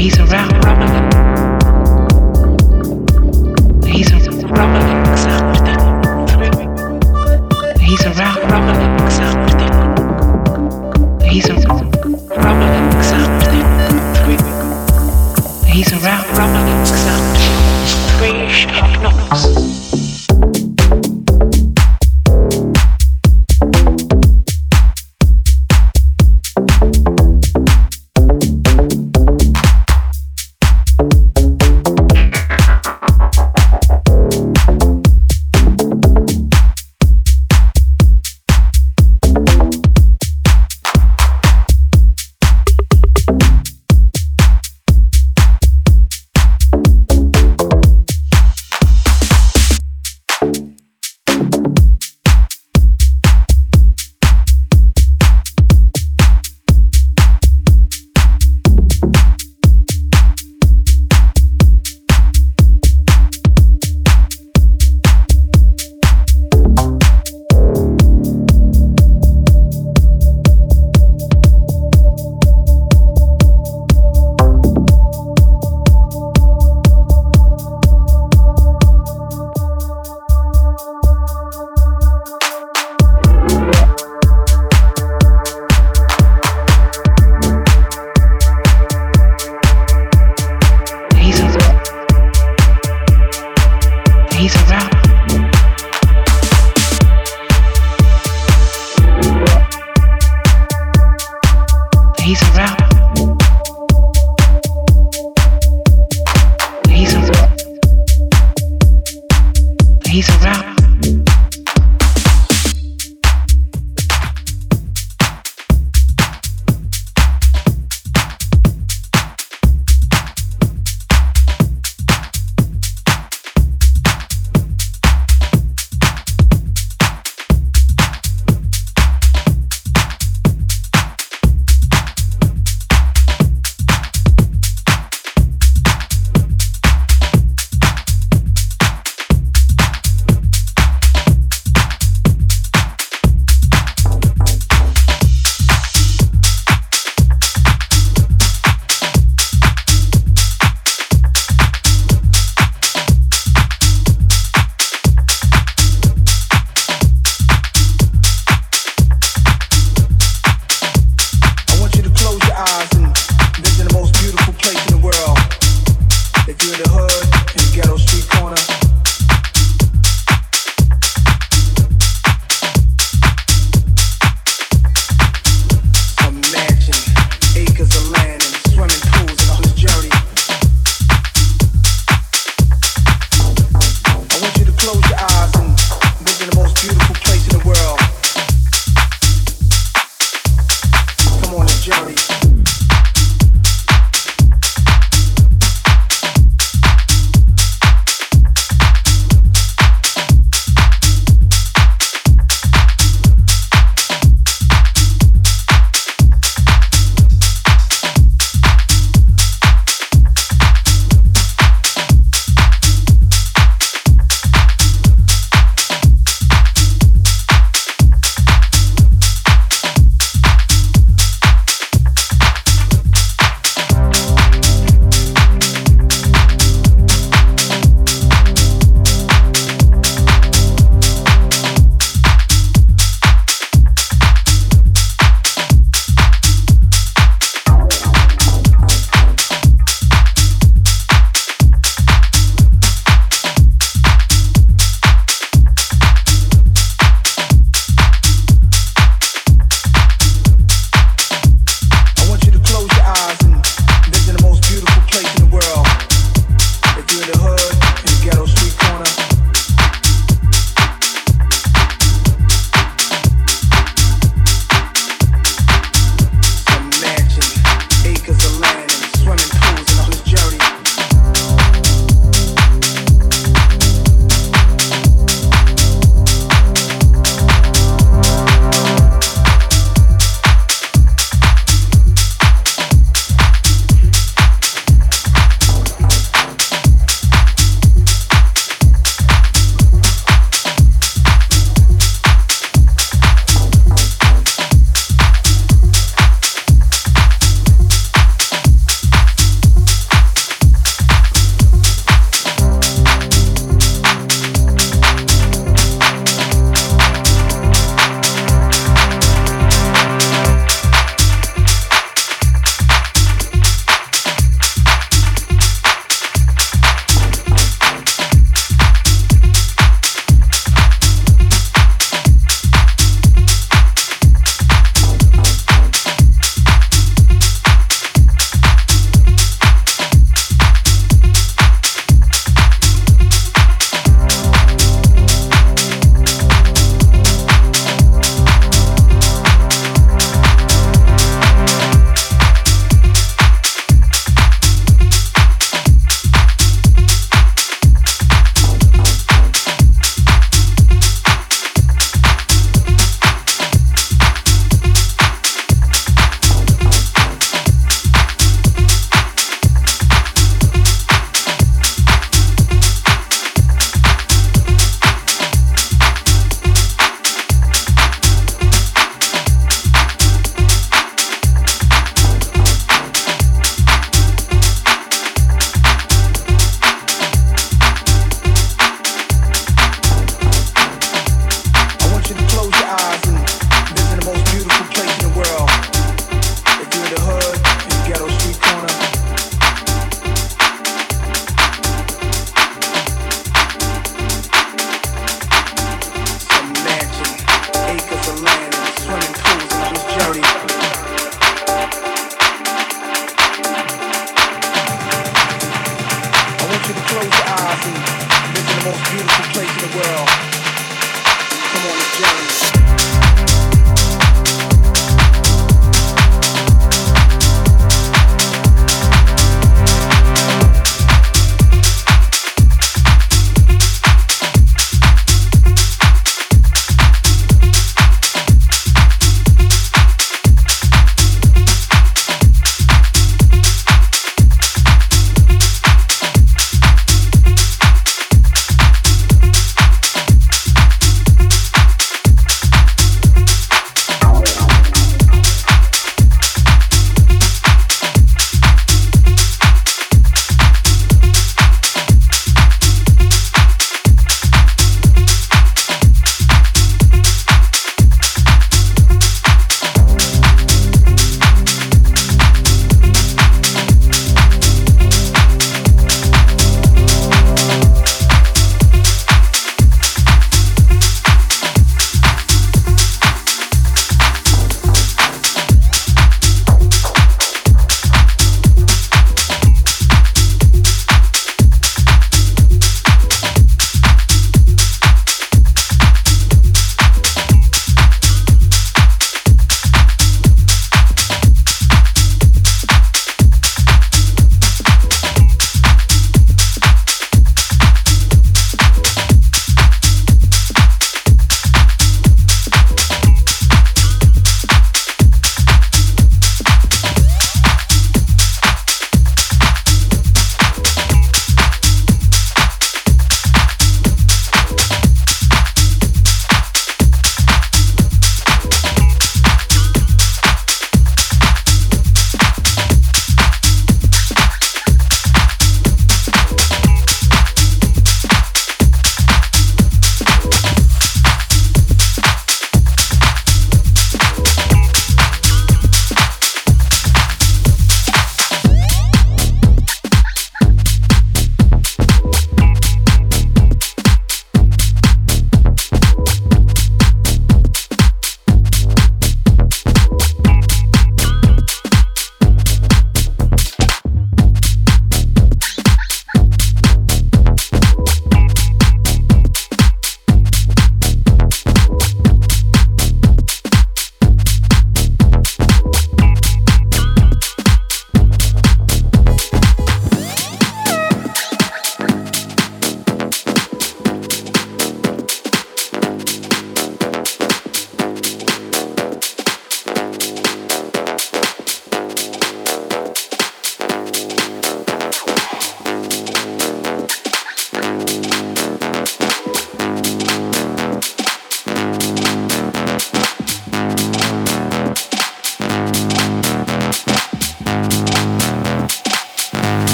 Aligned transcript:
he's 0.00 0.18
around. 0.18 0.49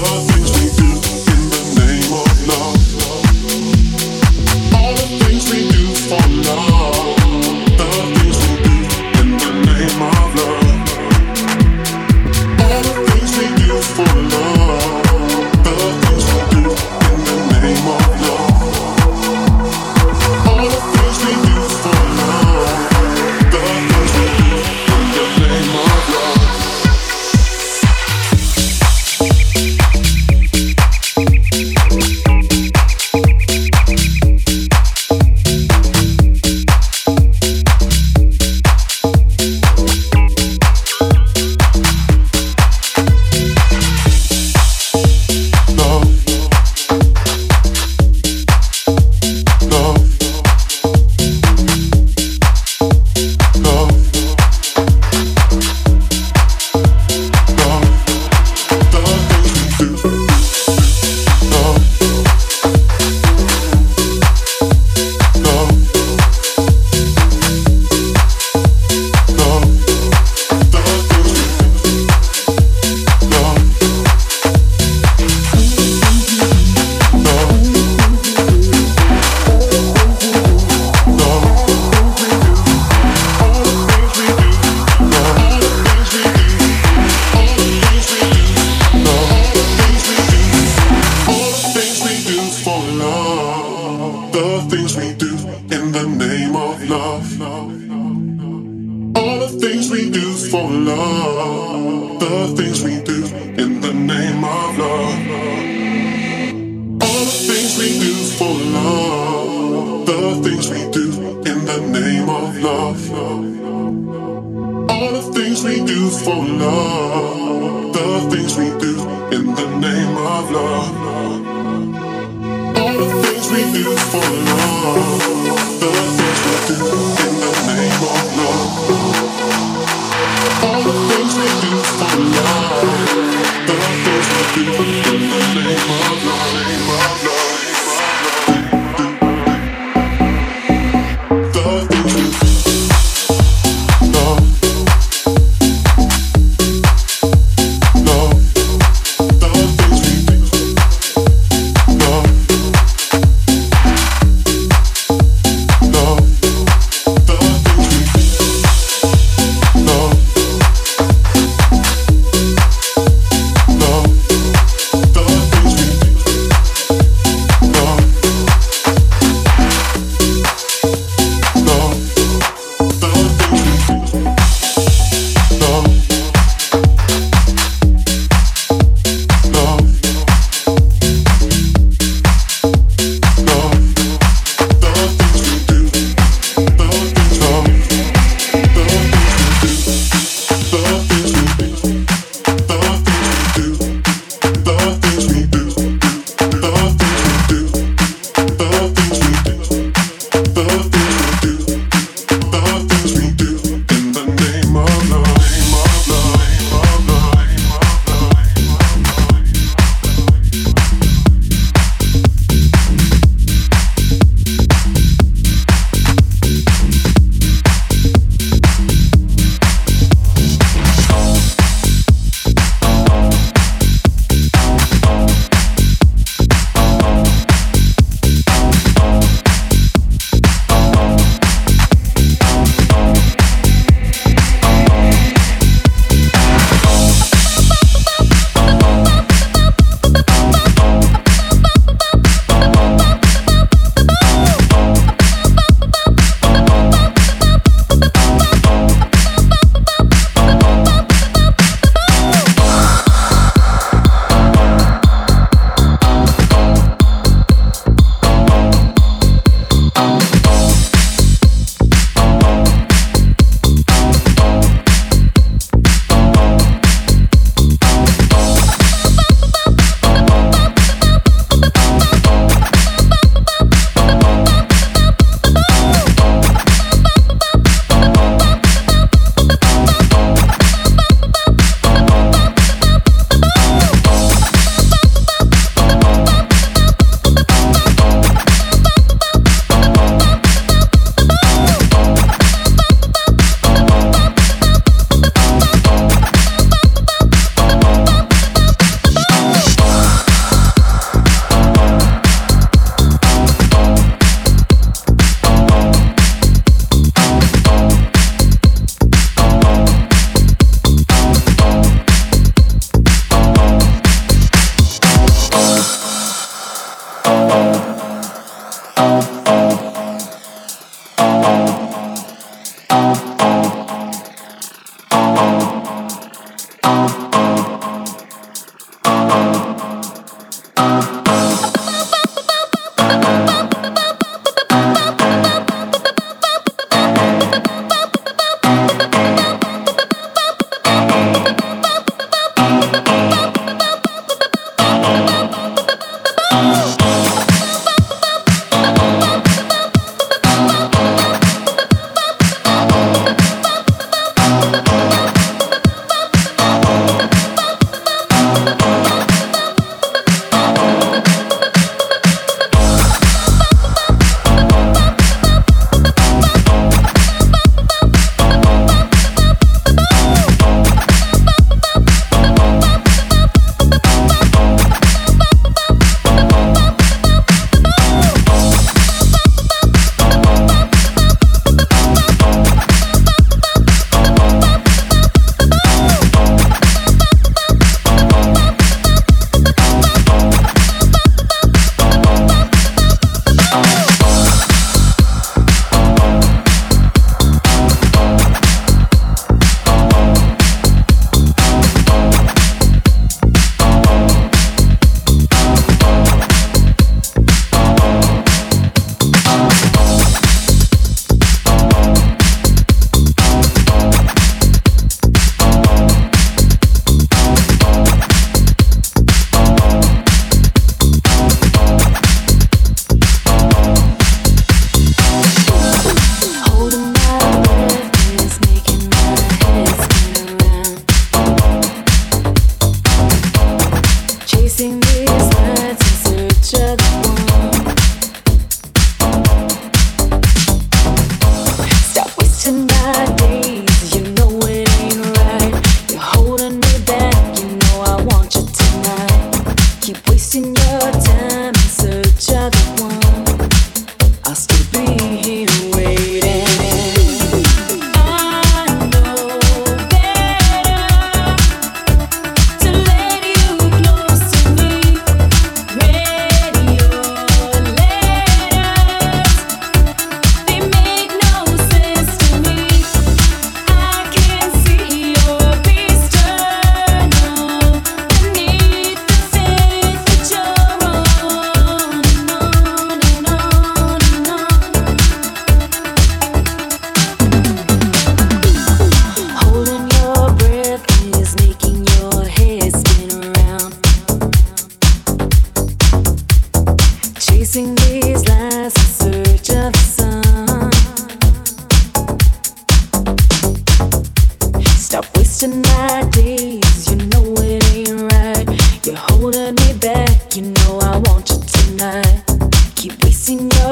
the 0.00 0.06
hustle. 0.08 0.45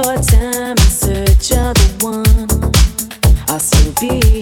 your 0.05 0.17
time 0.17 0.73
in 0.73 0.77
search 0.77 1.53
of 1.53 1.73
the 1.75 1.89
one 2.05 2.25
I'll 3.49 3.59
still 3.59 3.93
be 4.01 4.34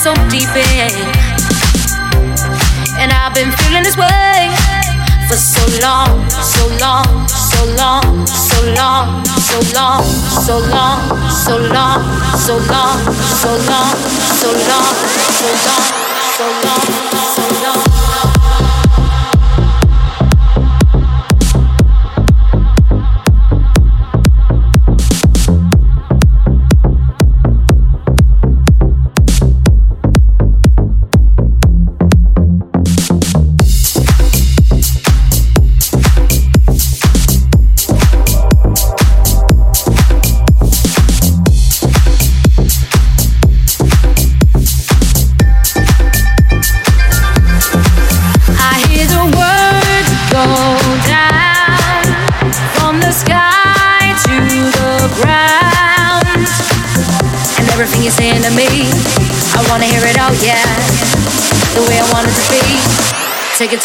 so 0.00 0.14
deep 0.30 0.48
in. 0.56 0.96
And 2.96 3.12
I've 3.12 3.34
been 3.34 3.52
feeling 3.52 3.82
this 3.82 3.98
way 3.98 4.48
for 5.28 5.36
so 5.36 5.60
long, 5.82 6.26
so 6.30 6.66
long, 6.80 7.28
so 7.28 7.66
long, 7.76 8.26
so 8.26 8.64
long, 8.72 9.22
so 9.26 9.60
long, 9.76 10.02
so 10.02 10.56
long, 10.72 10.96
so 11.28 11.58
long, 11.68 12.00
so 12.32 12.56
long, 12.56 12.56
so 12.56 12.56
long, 12.56 12.96
so 13.28 13.50
long, 13.68 13.92
so 14.40 14.48
long, 14.70 14.94
so 15.36 15.56
long, 15.68 15.84
so 16.32 16.46
long. 16.64 17.19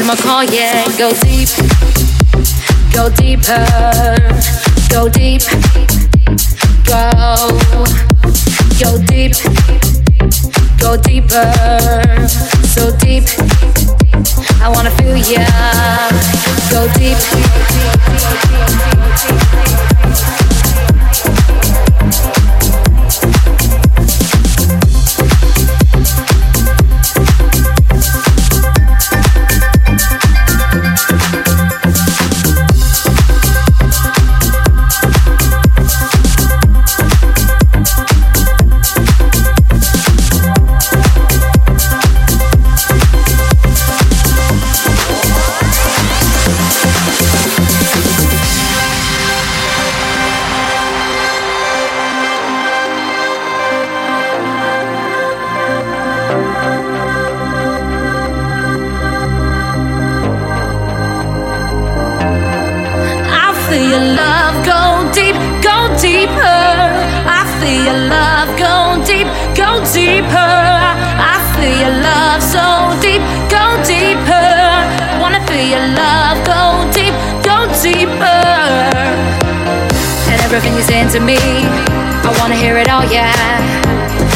My 0.06 0.16
car, 0.16 0.44
yeah. 0.46 0.86
Go 0.98 1.12
deep, 1.22 1.50
go 2.94 3.10
deeper, 3.10 3.66
go 4.90 5.10
deep, 5.10 5.42
go, 6.86 7.50
go 8.80 9.02
deep, 9.08 9.34
go 10.80 10.96
deeper, 10.98 12.28
so 12.68 12.96
deep. 12.98 13.24
I 14.62 14.70
wanna 14.70 14.92
feel 14.92 15.18
ya. 15.18 15.48
Go 16.70 16.88
deep. 17.00 18.65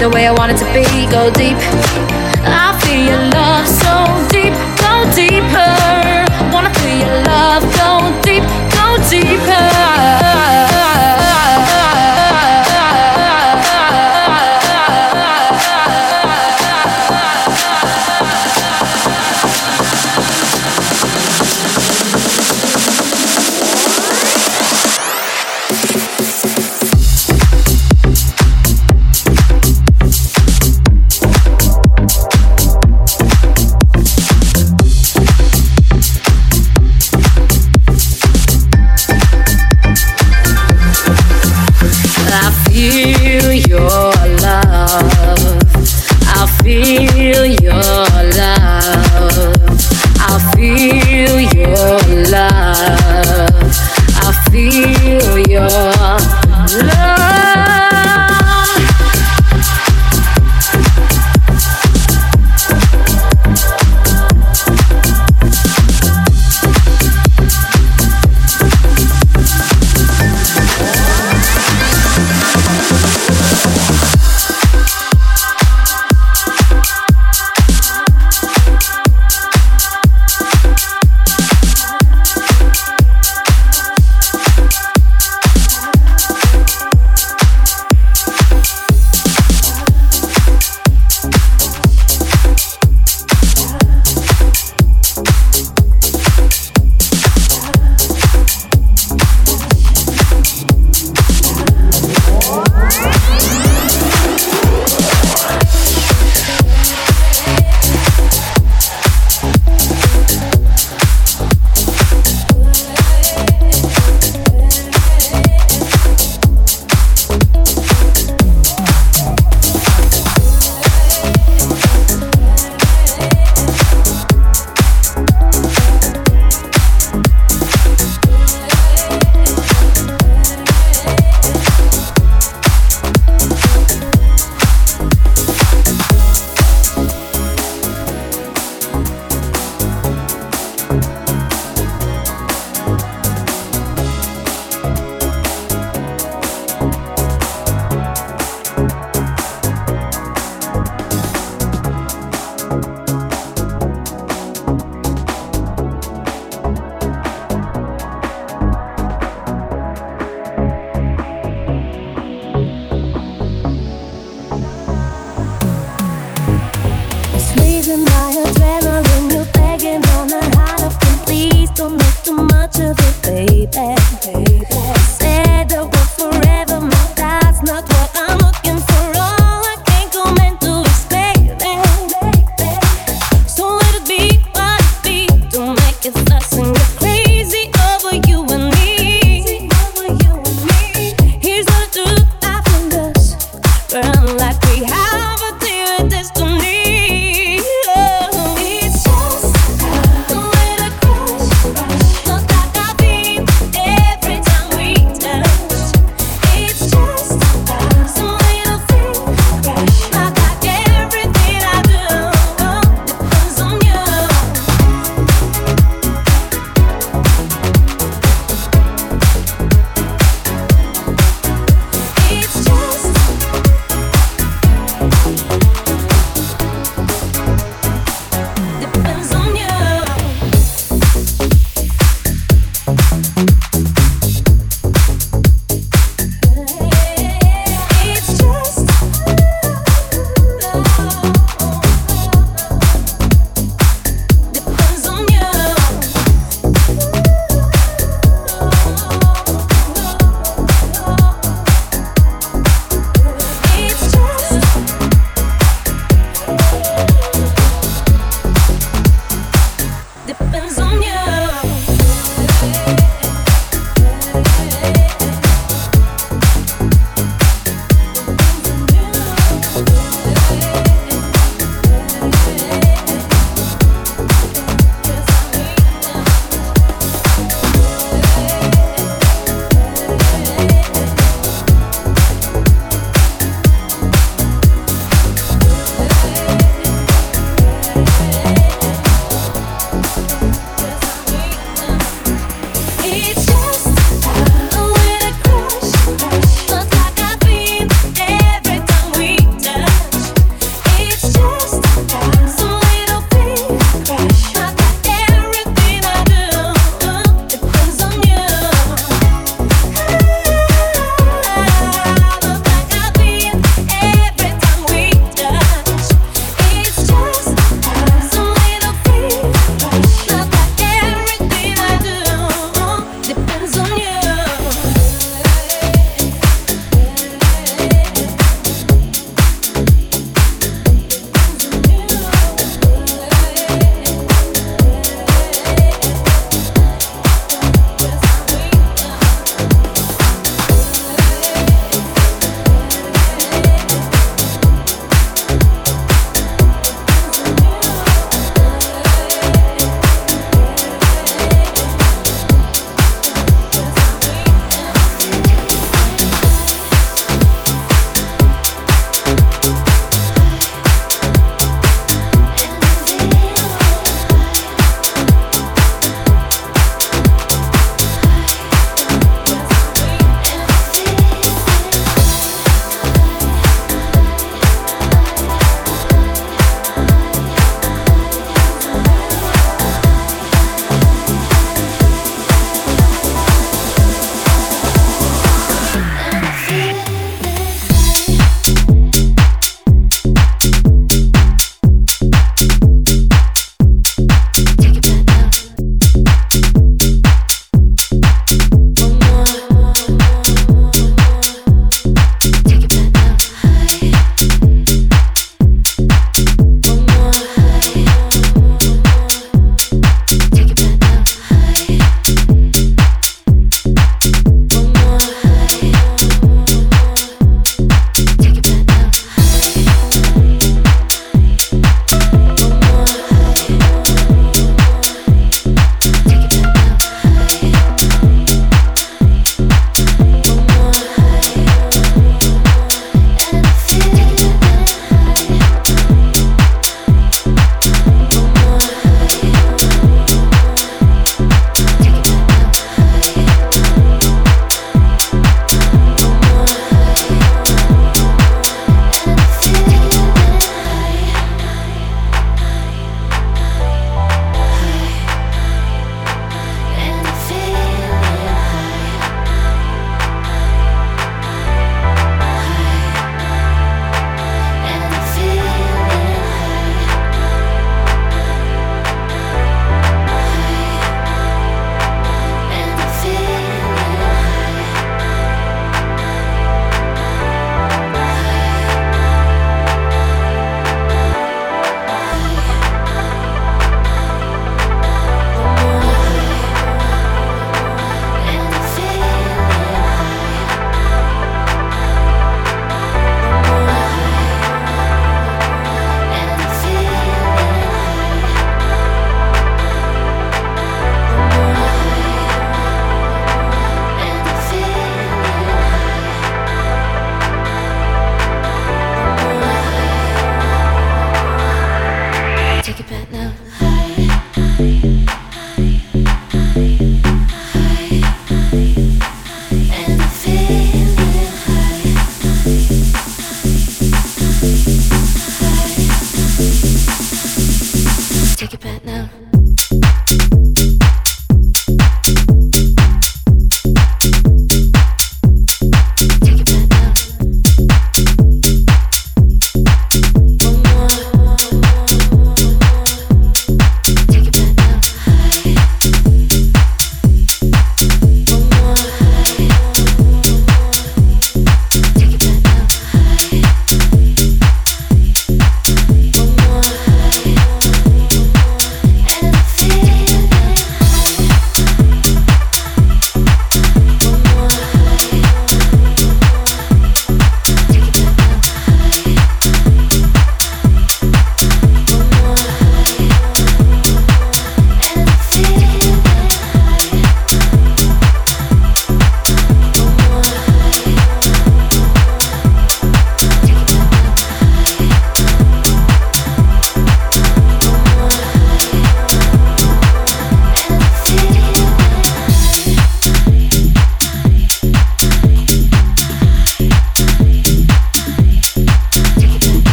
The 0.00 0.08
way 0.08 0.26
I 0.26 0.32
want 0.32 0.50
it 0.50 0.58
to 0.58 0.64
be. 0.72 0.82
Go 1.10 1.30
deep. 1.30 2.19